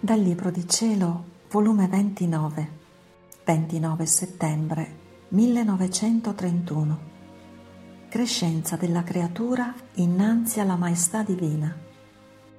Dal 0.00 0.20
Libro 0.20 0.52
di 0.52 0.64
Cielo, 0.68 1.24
volume 1.50 1.88
29, 1.88 2.70
29 3.44 4.06
settembre 4.06 4.96
1931. 5.30 6.98
Crescenza 8.08 8.76
della 8.76 9.02
creatura 9.02 9.74
innanzi 9.94 10.60
alla 10.60 10.76
maestà 10.76 11.24
divina. 11.24 11.76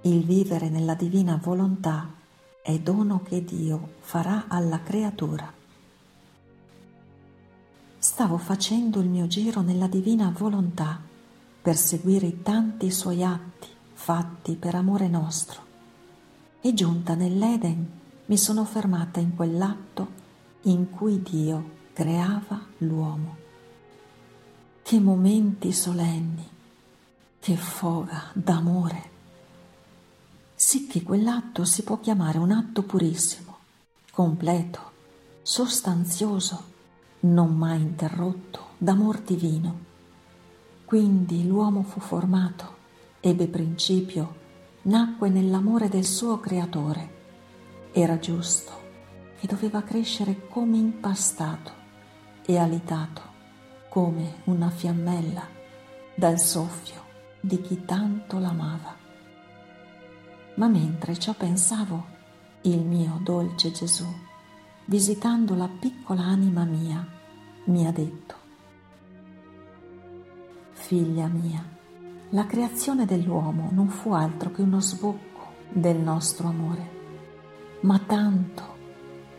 Il 0.02 0.26
vivere 0.26 0.68
nella 0.68 0.96
divina 0.96 1.40
volontà 1.42 2.14
è 2.62 2.78
dono 2.78 3.22
che 3.24 3.46
Dio 3.46 3.94
farà 4.02 4.48
alla 4.50 4.82
creatura. 4.82 5.50
Stavo 7.98 8.38
facendo 8.38 9.00
il 9.00 9.08
mio 9.08 9.28
giro 9.28 9.62
nella 9.62 9.88
divina 9.88 10.30
volontà 10.38 11.00
per 11.62 11.78
seguire 11.78 12.26
i 12.26 12.42
tanti 12.42 12.92
suoi 12.92 13.24
atti 13.24 13.70
fatti 13.94 14.56
per 14.58 14.76
amore 14.76 15.08
nostro 15.08 15.68
e 16.62 16.74
giunta 16.74 17.16
nell'Eden 17.16 17.98
mi 18.26 18.38
sono 18.38 18.66
fermata 18.66 19.20
in 19.20 19.36
quell'atto 19.36 20.08
in 20.64 20.90
cui 20.90 21.22
Dio 21.22 21.78
creava 21.94 22.60
l'uomo. 22.80 23.38
Che 24.82 25.00
momenti 25.00 25.72
solenni, 25.72 26.48
che 27.40 27.56
foga 27.56 28.30
d'amore. 28.34 29.10
Sì 30.56 30.88
quell'atto 31.04 31.64
si 31.64 31.84
può 31.84 32.00
chiamare 32.00 32.38
un 32.38 32.52
atto 32.52 32.84
purissimo, 32.84 33.58
completo, 34.12 34.92
sostanzioso, 35.42 36.64
non 37.22 37.56
mai 37.56 37.82
interrotto 37.82 38.70
d'amor 38.78 39.22
divino. 39.22 39.88
Quindi 40.86 41.48
l'uomo 41.48 41.84
fu 41.84 42.00
formato, 42.00 42.78
ebbe 43.20 43.48
principio, 43.48 44.39
nacque 44.84 45.30
nell'amore 45.30 45.90
del 45.90 46.06
suo 46.06 46.40
creatore. 46.40 47.18
Era 47.92 48.18
giusto 48.20 48.72
e 49.40 49.48
doveva 49.48 49.82
crescere 49.82 50.48
come 50.48 50.78
impastato 50.78 51.72
e 52.46 52.58
alitato 52.58 53.22
come 53.90 54.42
una 54.46 54.70
fiammella 54.70 55.48
dal 56.16 56.40
soffio 56.40 57.04
di 57.40 57.60
chi 57.62 57.86
tanto 57.86 58.38
l'amava. 58.38 58.96
Ma 60.56 60.68
mentre 60.68 61.18
ciò 61.18 61.34
pensavo, 61.34 62.18
il 62.62 62.80
mio 62.80 63.20
dolce 63.24 63.72
Gesù, 63.72 64.06
visitando 64.86 65.56
la 65.56 65.70
piccola 65.70 66.22
anima 66.22 66.66
mia, 66.66 67.08
mi 67.66 67.88
ha 67.88 67.92
detto, 67.92 68.36
Figlia 70.72 71.28
mia, 71.28 71.64
la 72.32 72.46
creazione 72.46 73.06
dell'uomo 73.06 73.70
non 73.72 73.90
fu 73.90 74.12
altro 74.12 74.52
che 74.52 74.62
uno 74.62 74.80
sbocco 74.80 75.54
del 75.72 75.98
nostro 75.98 76.48
amore, 76.48 76.90
ma 77.82 77.98
tanto 77.98 78.78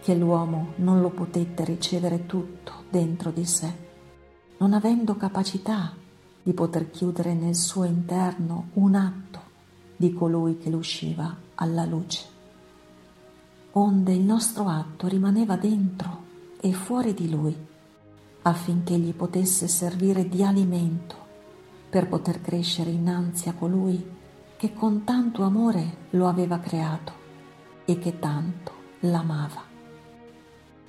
che 0.00 0.16
l'uomo 0.16 0.72
non 0.76 1.00
lo 1.00 1.10
potette 1.10 1.64
ricevere 1.64 2.26
tutto 2.26 2.72
dentro 2.90 3.30
di 3.30 3.44
sé, 3.44 3.72
non 4.56 4.72
avendo 4.72 5.14
capacità 5.14 5.94
di 6.42 6.52
poter 6.52 6.90
chiudere 6.90 7.32
nel 7.32 7.54
suo 7.54 7.84
interno 7.84 8.70
un 8.72 8.96
atto 8.96 9.40
di 9.96 10.12
colui 10.12 10.58
che 10.58 10.68
l'usciva 10.68 11.32
alla 11.54 11.84
luce. 11.84 12.26
Onde 13.72 14.12
il 14.12 14.22
nostro 14.22 14.66
atto 14.66 15.06
rimaneva 15.06 15.56
dentro 15.56 16.24
e 16.60 16.72
fuori 16.72 17.14
di 17.14 17.30
lui, 17.30 17.56
affinché 18.42 18.98
gli 18.98 19.14
potesse 19.14 19.68
servire 19.68 20.28
di 20.28 20.42
alimento 20.42 21.19
per 21.90 22.08
poter 22.08 22.40
crescere 22.40 22.90
innanzi 22.90 23.48
a 23.48 23.54
colui 23.54 24.18
che 24.56 24.72
con 24.72 25.04
tanto 25.04 25.42
amore 25.42 26.06
lo 26.10 26.28
aveva 26.28 26.58
creato 26.60 27.12
e 27.84 27.98
che 27.98 28.18
tanto 28.18 28.72
l'amava. 29.00 29.62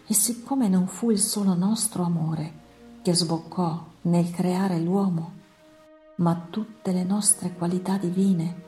E 0.06 0.13
siccome 0.13 0.67
non 0.67 0.88
fu 0.88 1.09
il 1.09 1.19
solo 1.19 1.56
nostro 1.56 2.03
amore 2.03 2.59
che 3.01 3.16
sboccò 3.16 3.84
nel 4.01 4.29
creare 4.29 4.79
l'uomo, 4.79 5.40
ma 6.16 6.47
tutte 6.50 6.91
le 6.91 7.03
nostre 7.03 7.53
qualità 7.53 7.97
divine, 7.97 8.61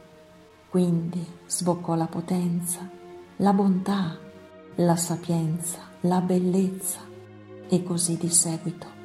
quindi 0.70 1.24
sboccò 1.46 1.94
la 1.94 2.08
potenza, 2.08 2.90
la 3.38 3.54
bontà, 3.54 4.18
la 4.76 4.96
sapienza, 4.96 5.80
la 6.02 6.22
bellezza 6.22 7.00
e 7.68 7.84
così 7.84 8.18
di 8.18 8.30
seguito. 8.30 9.03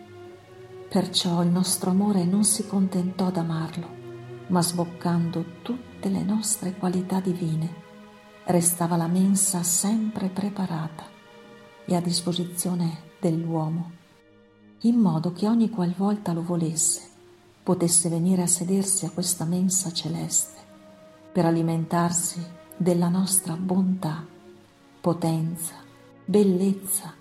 Perciò 0.88 1.43
il 1.43 1.50
nostro 1.50 1.91
amore 1.91 2.25
non 2.25 2.44
si 2.44 2.66
contentò 2.66 3.31
d'amarlo, 3.31 3.87
ma 4.47 4.62
sboccando 4.62 5.44
tutte 5.60 6.09
le 6.09 6.22
nostre 6.22 6.75
qualità 6.76 7.21
divine, 7.21 7.87
restava 8.44 8.97
la 8.97 9.06
mensa 9.06 9.62
sempre 9.62 10.31
preparata 10.31 11.04
e 11.84 11.94
a 11.94 12.00
disposizione 12.00 13.03
dell'uomo, 13.21 13.91
in 14.82 14.97
modo 14.99 15.32
che 15.32 15.47
ogni 15.47 15.69
qualvolta 15.69 16.32
lo 16.32 16.43
volesse 16.43 17.03
potesse 17.62 18.09
venire 18.09 18.41
a 18.41 18.47
sedersi 18.47 19.05
a 19.05 19.10
questa 19.10 19.44
mensa 19.44 19.93
celeste 19.93 20.56
per 21.31 21.44
alimentarsi 21.44 22.43
della 22.75 23.10
nostra 23.10 23.56
bontà, 23.56 24.25
potenza, 25.03 25.75
bellezza, 26.25 27.12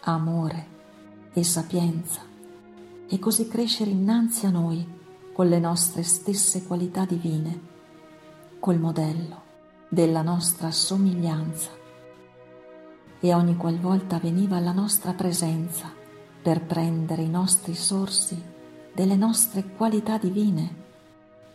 amore 0.00 0.66
e 1.32 1.44
sapienza 1.44 2.30
e 3.12 3.18
così 3.18 3.46
crescere 3.46 3.90
innanzi 3.90 4.46
a 4.46 4.50
noi 4.50 4.88
con 5.34 5.46
le 5.46 5.58
nostre 5.58 6.02
stesse 6.02 6.64
qualità 6.64 7.04
divine, 7.04 7.60
col 8.58 8.78
modello 8.78 9.42
della 9.90 10.22
nostra 10.22 10.70
somiglianza. 10.70 11.68
E 13.20 13.34
ogni 13.34 13.54
qualvolta 13.58 14.18
veniva 14.18 14.56
alla 14.56 14.72
nostra 14.72 15.12
presenza 15.12 15.92
per 16.42 16.64
prendere 16.64 17.20
i 17.20 17.28
nostri 17.28 17.74
sorsi 17.74 18.42
delle 18.94 19.16
nostre 19.16 19.62
qualità 19.76 20.16
divine, 20.16 20.76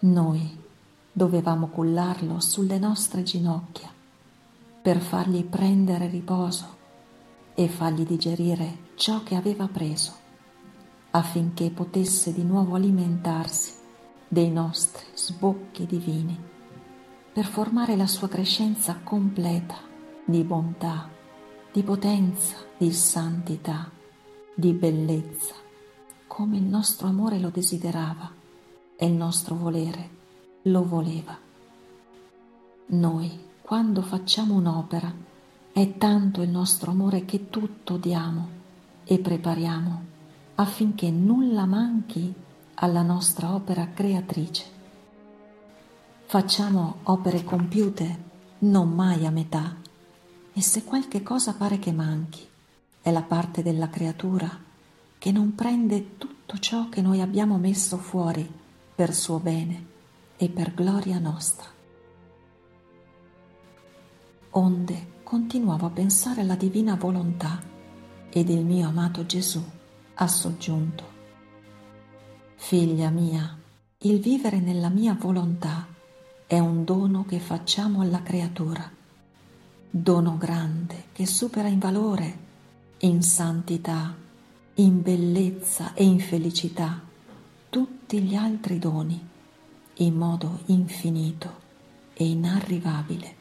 noi 0.02 0.64
dovevamo 1.12 1.70
cullarlo 1.70 2.40
sulle 2.40 2.78
nostre 2.78 3.24
ginocchia 3.24 3.90
per 4.80 5.00
fargli 5.00 5.44
prendere 5.44 6.08
riposo 6.08 6.76
e 7.56 7.68
fargli 7.68 8.06
digerire 8.06 8.92
ciò 8.94 9.24
che 9.24 9.34
aveva 9.34 9.68
preso 9.68 10.26
affinché 11.18 11.72
potesse 11.72 12.32
di 12.32 12.44
nuovo 12.44 12.76
alimentarsi 12.76 13.74
dei 14.28 14.52
nostri 14.52 15.04
sbocchi 15.16 15.86
divini 15.88 16.40
per 17.34 17.46
formare 17.46 17.96
la 17.96 18.06
sua 18.06 18.28
crescenza 18.28 19.00
completa 19.04 19.78
di 20.26 20.44
bontà, 20.44 21.10
di 21.72 21.82
potenza, 21.82 22.58
di 22.78 22.92
santità, 22.92 23.90
di 24.54 24.74
bellezza, 24.74 25.54
come 26.28 26.58
il 26.58 26.64
nostro 26.64 27.08
amore 27.08 27.40
lo 27.40 27.50
desiderava 27.50 28.32
e 28.96 29.06
il 29.06 29.14
nostro 29.14 29.56
volere 29.56 30.10
lo 30.64 30.84
voleva. 30.84 31.38
Noi, 32.88 33.46
quando 33.62 34.02
facciamo 34.02 34.56
un'opera, 34.56 35.12
è 35.72 35.98
tanto 35.98 36.42
il 36.42 36.50
nostro 36.50 36.92
amore 36.92 37.26
che 37.26 37.50
tutto 37.50 37.98
diamo 37.98 38.50
e 39.04 39.20
prepariamo 39.20 40.16
affinché 40.60 41.12
nulla 41.12 41.66
manchi 41.66 42.34
alla 42.76 43.04
nostra 43.04 43.54
opera 43.54 43.90
creatrice. 43.94 44.66
Facciamo 46.26 46.98
opere 47.04 47.44
compiute 47.44 48.26
non 48.60 48.90
mai 48.90 49.26
a 49.28 49.30
metà 49.30 49.76
e 50.54 50.62
se 50.62 50.84
qualche 50.84 51.22
cosa 51.22 51.54
pare 51.54 51.78
che 51.78 51.92
manchi 51.92 52.46
è 53.02 53.12
la 53.12 53.22
parte 53.22 53.62
della 53.62 53.90
creatura 53.90 54.50
che 55.20 55.32
non 55.32 55.54
prende 55.54 56.18
tutto 56.18 56.58
ciò 56.58 56.90
che 56.90 57.02
noi 57.02 57.22
abbiamo 57.22 57.58
messo 57.58 57.98
fuori 57.98 58.52
per 58.96 59.14
suo 59.14 59.38
bene 59.38 59.86
e 60.38 60.50
per 60.50 60.74
gloria 60.74 61.20
nostra. 61.20 61.70
Onde 64.52 65.08
continuavo 65.22 65.86
a 65.86 65.92
pensare 65.92 66.42
alla 66.42 66.56
divina 66.56 66.96
volontà 66.96 67.62
ed 68.32 68.50
il 68.50 68.66
mio 68.66 68.88
amato 68.88 69.24
Gesù 69.28 69.64
ha 70.20 70.28
soggiunto. 70.28 71.16
Figlia 72.56 73.10
mia, 73.10 73.56
il 74.00 74.20
vivere 74.20 74.60
nella 74.60 74.90
mia 74.90 75.14
volontà 75.14 75.86
è 76.48 76.58
un 76.58 76.84
dono 76.84 77.24
che 77.26 77.40
facciamo 77.40 78.02
alla 78.02 78.24
creatura, 78.24 78.90
dono 79.90 80.38
grande 80.38 81.06
che 81.12 81.28
supera 81.28 81.68
in 81.68 81.78
valore, 81.78 82.46
in 83.00 83.22
santità, 83.22 84.16
in 84.76 85.02
bellezza 85.04 85.94
e 85.94 86.04
in 86.04 86.20
felicità 86.20 87.00
tutti 87.70 88.20
gli 88.22 88.34
altri 88.34 88.80
doni, 88.80 89.24
in 89.98 90.16
modo 90.16 90.62
infinito 90.66 91.66
e 92.14 92.28
inarrivabile. 92.28 93.36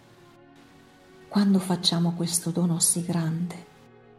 Quando 1.28 1.58
facciamo 1.58 2.12
questo 2.12 2.50
dono 2.50 2.80
sì 2.80 3.02
grande, 3.02 3.64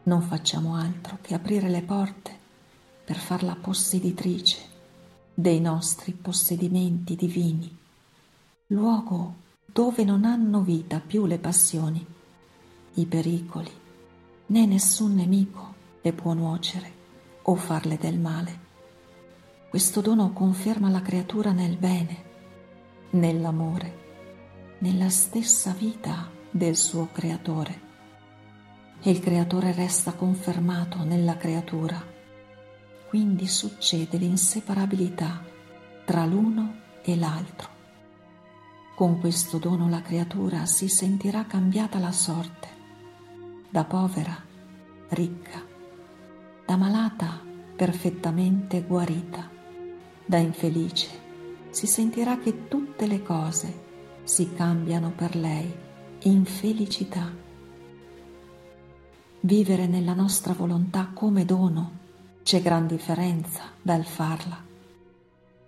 non 0.03 0.24
facciamo 0.24 0.75
altro 0.75 1.19
che 1.21 1.36
aprire 1.36 1.69
le 1.69 1.83
porte 1.83 2.45
per 3.07 3.15
farla 3.15 3.56
posseditrice 3.56 4.57
dei 5.33 5.62
nostri 5.62 6.12
possedimenti 6.12 7.15
divini, 7.15 7.74
luogo 8.68 9.36
dove 9.63 10.04
non 10.04 10.25
hanno 10.25 10.59
vita 10.59 11.00
più 11.00 11.25
le 11.25 11.38
passioni, 11.38 12.06
i 12.95 13.06
pericoli, 13.06 13.71
né 14.48 14.65
nessun 14.65 15.15
nemico 15.15 15.74
le 16.01 16.12
può 16.12 16.33
nuocere 16.33 16.92
o 17.44 17.56
farle 17.56 17.98
del 17.98 18.19
male. 18.19 18.59
Questo 19.69 20.01
dono 20.01 20.33
conferma 20.33 20.89
la 20.89 21.01
creatura 21.01 21.53
nel 21.53 21.77
bene, 21.77 22.24
nell'amore, 23.12 23.98
nella 24.80 25.07
stessa 25.07 25.71
vita 25.71 26.30
del 26.51 26.75
suo 26.75 27.07
creatore. 27.13 27.80
E 29.01 29.10
il 29.10 29.21
creatore 29.21 29.71
resta 29.71 30.12
confermato 30.12 31.06
nella 31.06 31.38
creatura. 31.38 32.17
Quindi 33.09 33.48
succede 33.48 34.18
l'inseparabilità 34.18 35.42
tra 36.04 36.25
l'uno 36.25 36.75
e 37.01 37.15
l'altro. 37.15 37.69
Con 38.95 39.19
questo 39.19 39.59
dono 39.59 39.88
la 39.88 40.01
creatura 40.01 40.65
si 40.65 40.89
sentirà 40.89 41.45
cambiata 41.45 42.00
la 42.00 42.12
sorte, 42.12 42.68
da 43.69 43.86
povera, 43.86 44.36
ricca, 45.09 45.63
da 46.65 46.75
malata, 46.75 47.42
perfettamente 47.75 48.81
guarita, 48.81 49.50
da 50.25 50.38
infelice, 50.38 51.07
si 51.69 51.88
sentirà 51.88 52.38
che 52.39 52.68
tutte 52.68 53.07
le 53.07 53.21
cose 53.21 53.86
si 54.24 54.51
cambiano 54.53 55.12
per 55.12 55.36
lei 55.36 55.74
in 56.24 56.44
felicità. 56.44 57.31
Vivere 59.39 59.88
nella 59.88 60.13
nostra 60.13 60.51
volontà 60.51 61.12
come 61.13 61.45
dono 61.45 62.06
c'è 62.48 62.62
gran 62.62 62.88
differenza 62.88 63.64
dal 63.82 64.06
farla. 64.06 64.58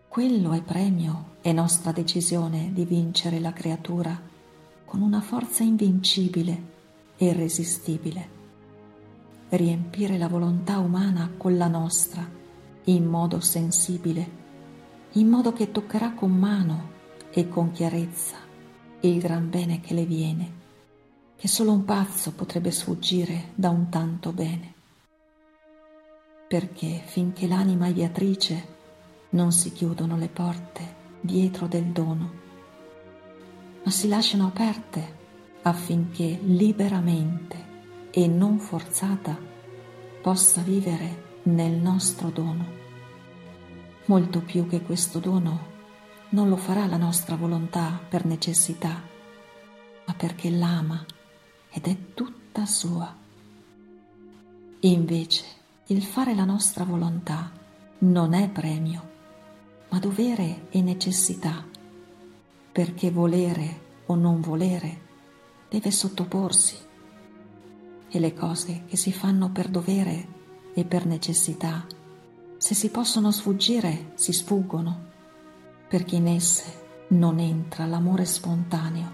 Quello 0.08 0.54
è 0.54 0.62
premio 0.62 1.32
e 1.42 1.52
nostra 1.52 1.92
decisione 1.92 2.72
di 2.72 2.86
vincere 2.86 3.42
la 3.42 3.52
creatura 3.52 4.18
con 4.86 5.02
una 5.02 5.20
forza 5.20 5.62
invincibile 5.62 6.64
e 7.18 7.26
irresistibile. 7.26 8.30
Riempire 9.50 10.18
la 10.18 10.30
volontà 10.30 10.78
umana 10.78 11.30
con 11.36 11.58
la 11.58 11.68
nostra 11.68 12.26
in 12.86 13.04
modo 13.04 13.42
sensibile, 13.42 14.30
in 15.16 15.28
modo 15.28 15.52
che 15.52 15.72
toccherà 15.72 16.14
con 16.14 16.32
mano 16.32 16.92
e 17.30 17.50
con 17.50 17.72
chiarezza 17.72 18.38
il 19.02 19.20
gran 19.20 19.50
bene 19.50 19.82
che 19.82 19.94
le 19.94 20.06
viene, 20.06 20.54
che 21.36 21.50
solo 21.50 21.74
un 21.74 21.84
pazzo 21.84 22.32
potrebbe 22.32 22.72
sfuggire 22.72 23.52
da 23.54 23.68
un 23.68 23.90
tanto 23.90 24.32
bene. 24.32 24.78
Perché 26.50 27.04
finché 27.06 27.46
l'anima 27.46 27.86
è 27.86 27.94
viatrice, 27.94 28.66
non 29.30 29.52
si 29.52 29.72
chiudono 29.72 30.18
le 30.18 30.30
porte 30.30 30.96
dietro 31.22 31.68
del 31.68 31.86
dono, 31.86 32.32
ma 33.84 33.92
si 33.92 34.08
lasciano 34.08 34.48
aperte 34.48 35.18
affinché 35.62 36.40
liberamente 36.42 38.10
e 38.10 38.26
non 38.26 38.58
forzata 38.58 39.38
possa 40.24 40.62
vivere 40.62 41.42
nel 41.44 41.74
nostro 41.74 42.32
dono. 42.32 42.66
Molto 44.06 44.42
più 44.42 44.68
che 44.68 44.82
questo 44.82 45.20
dono 45.20 45.68
non 46.30 46.50
lo 46.50 46.56
farà 46.56 46.88
la 46.88 46.98
nostra 46.98 47.36
volontà 47.36 48.02
per 48.10 48.26
necessità, 48.26 49.00
ma 50.04 50.14
perché 50.16 50.50
l'ama 50.50 51.06
ed 51.70 51.86
è 51.86 52.14
tutta 52.16 52.66
sua. 52.66 53.16
Invece 54.80 55.58
il 55.92 56.04
fare 56.04 56.36
la 56.36 56.46
nostra 56.46 56.84
volontà 56.84 57.50
non 58.00 58.34
è 58.36 58.48
premio, 58.48 59.10
ma 59.90 59.98
dovere 59.98 60.68
e 60.70 60.84
necessità, 60.84 61.66
perché 62.72 63.10
volere 63.10 64.04
o 64.06 64.14
non 64.14 64.40
volere 64.40 65.08
deve 65.68 65.90
sottoporsi. 65.90 66.78
E 68.08 68.20
le 68.20 68.34
cose 68.36 68.84
che 68.86 68.98
si 68.98 69.12
fanno 69.12 69.50
per 69.50 69.68
dovere 69.68 70.28
e 70.76 70.86
per 70.86 71.08
necessità, 71.08 71.88
se 72.58 72.76
si 72.76 72.92
possono 72.92 73.32
sfuggire, 73.32 74.12
si 74.14 74.32
sfuggono, 74.32 75.08
perché 75.88 76.18
in 76.18 76.28
esse 76.28 77.06
non 77.10 77.40
entra 77.40 77.88
l'amore 77.88 78.26
spontaneo, 78.26 79.10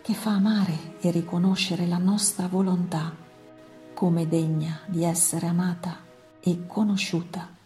che 0.00 0.14
fa 0.14 0.30
amare 0.30 0.96
e 1.00 1.10
riconoscere 1.10 1.86
la 1.86 1.98
nostra 1.98 2.46
volontà 2.46 3.24
come 3.96 4.28
degna 4.28 4.82
di 4.86 5.02
essere 5.02 5.46
amata 5.46 5.96
e 6.38 6.66
conosciuta 6.68 7.56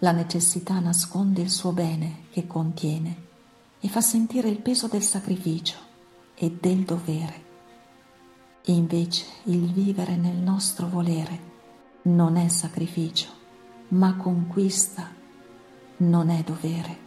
la 0.00 0.12
necessità 0.12 0.78
nasconde 0.78 1.40
il 1.40 1.50
suo 1.50 1.72
bene 1.72 2.24
che 2.30 2.46
contiene 2.46 3.24
e 3.80 3.88
fa 3.88 4.02
sentire 4.02 4.50
il 4.50 4.60
peso 4.60 4.88
del 4.88 5.02
sacrificio 5.02 5.76
e 6.34 6.54
del 6.60 6.82
dovere. 6.82 7.44
Invece 8.66 9.24
il 9.44 9.72
vivere 9.72 10.16
nel 10.16 10.36
nostro 10.36 10.86
volere 10.88 11.54
non 12.02 12.36
è 12.36 12.46
sacrificio, 12.48 13.28
ma 13.88 14.16
conquista, 14.16 15.10
non 15.98 16.28
è 16.28 16.42
dovere, 16.42 16.98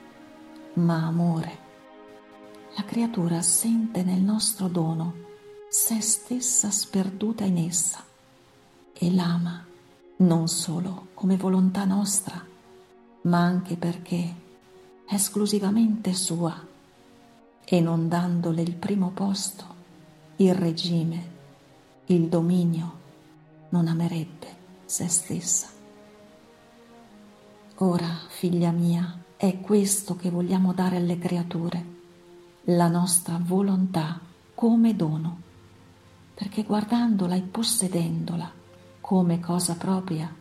ma 0.74 1.06
amore. 1.06 1.68
La 2.76 2.84
creatura 2.86 3.40
sente 3.44 4.02
nel 4.02 4.22
nostro 4.22 4.68
dono 4.68 5.28
se 5.72 6.02
stessa 6.02 6.72
sperduta 6.72 7.44
in 7.44 7.58
essa 7.58 8.04
e 8.92 9.14
l'ama 9.14 9.64
non 10.18 10.48
solo 10.48 11.10
come 11.14 11.38
volontà 11.38 11.86
nostra, 11.86 12.44
ma 13.22 13.38
anche 13.38 13.78
perché 13.78 14.36
è 15.06 15.14
esclusivamente 15.14 16.16
sua 16.16 16.60
e 17.64 17.82
non 17.82 18.08
dandole 18.08 18.64
il 18.64 18.74
primo 18.78 19.12
posto, 19.12 19.64
il 20.38 20.56
regime, 20.56 21.30
il 22.08 22.28
dominio, 22.28 22.98
non 23.70 23.88
amerebbe 23.88 24.48
se 24.86 25.08
stessa. 25.08 25.68
Ora, 27.76 28.10
figlia 28.28 28.72
mia, 28.72 29.22
è 29.38 29.62
questo 29.62 30.16
che 30.16 30.32
vogliamo 30.32 30.74
dare 30.74 30.98
alle 30.98 31.20
creature, 31.20 31.86
la 32.64 32.88
nostra 32.88 33.40
volontà 33.40 34.20
come 34.56 34.96
dono, 34.96 35.48
perché 36.40 36.64
guardandola 36.64 37.36
e 37.36 37.42
possedendola 37.42 38.50
come 39.02 39.42
cosa 39.42 39.76
propria, 39.76 40.34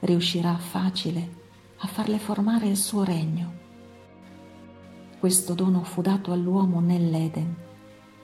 riuscirà 0.00 0.54
facile 0.58 1.36
a 1.78 1.86
farle 1.86 2.18
formare 2.18 2.66
il 2.66 2.76
suo 2.76 3.02
regno. 3.02 3.52
Questo 5.18 5.54
dono 5.54 5.84
fu 5.84 6.02
dato 6.02 6.32
all'uomo 6.32 6.80
nell'Eden 6.80 7.56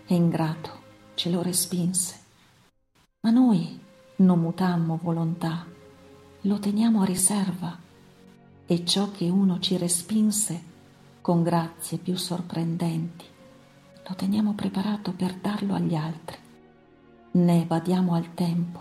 e 0.04 0.14
ingrato 0.14 0.82
ce 1.14 1.30
lo 1.30 1.40
respinse. 1.40 2.20
Ma 3.20 3.30
noi 3.30 3.80
non 4.16 4.40
mutammo 4.40 5.00
volontà, 5.02 5.64
lo 6.42 6.58
teniamo 6.58 7.00
a 7.00 7.06
riserva 7.06 7.74
e 8.66 8.84
ciò 8.84 9.10
che 9.10 9.30
uno 9.30 9.60
ci 9.60 9.78
respinse 9.78 10.62
con 11.22 11.42
grazie 11.42 11.96
più 11.96 12.16
sorprendenti, 12.16 13.24
lo 14.06 14.14
teniamo 14.14 14.52
preparato 14.52 15.12
per 15.12 15.32
darlo 15.36 15.72
agli 15.72 15.94
altri. 15.94 16.42
Ne 17.36 17.64
badiamo 17.64 18.14
al 18.14 18.32
tempo, 18.32 18.80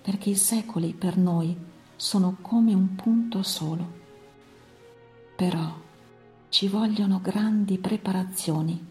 perché 0.00 0.30
i 0.30 0.36
secoli 0.36 0.94
per 0.94 1.18
noi 1.18 1.54
sono 1.96 2.38
come 2.40 2.72
un 2.72 2.94
punto 2.94 3.42
solo. 3.42 3.92
Però 5.36 5.74
ci 6.48 6.66
vogliono 6.66 7.20
grandi 7.20 7.76
preparazioni 7.76 8.82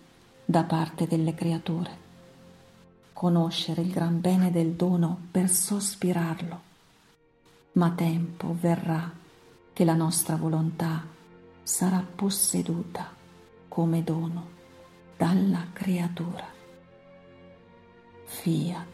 da 0.45 0.63
parte 0.63 1.07
delle 1.07 1.33
creature. 1.33 1.97
Conoscere 3.13 3.81
il 3.81 3.89
gran 3.89 4.21
bene 4.21 4.51
del 4.51 4.73
dono 4.73 5.21
per 5.31 5.49
sospirarlo. 5.49 6.61
Ma 7.71 7.89
tempo 7.89 8.55
verrà 8.59 9.11
che 9.73 9.85
la 9.85 9.95
nostra 9.95 10.35
volontà 10.35 11.03
sarà 11.63 12.05
posseduta 12.15 13.09
come 13.67 14.03
dono 14.03 14.49
dalla 15.17 15.65
creatura. 15.73 16.56
vier. 18.27 18.85